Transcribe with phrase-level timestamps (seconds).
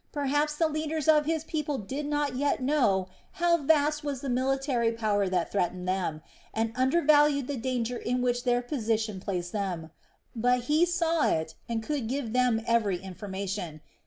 [0.11, 4.91] Perhaps the leaders of his people did not yet know how vast was the military
[4.91, 6.23] power that threatened them,
[6.55, 9.91] and undervalued the danger in which their position placed them.
[10.35, 13.81] But he saw it, and could give them every information.